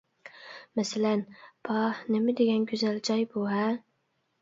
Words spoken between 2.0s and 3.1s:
نېمىدېگەن گۈزەل